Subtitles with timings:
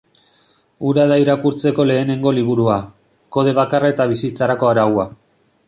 [0.91, 2.79] Hura da irakurtzeko lehenengo liburua,
[3.37, 5.07] kode bakarra eta bizitzarako araua.